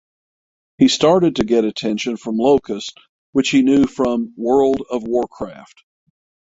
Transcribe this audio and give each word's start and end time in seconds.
He 0.79 0.87
started 0.87 1.35
to 1.35 1.43
get 1.43 1.63
attention 1.63 2.17
from 2.17 2.37
Locust 2.37 2.99
which 3.33 3.51
he 3.51 3.61
knew 3.61 3.85
from 3.85 4.33
"World 4.35 4.81
of 4.89 5.03
Warcraft". 5.03 5.83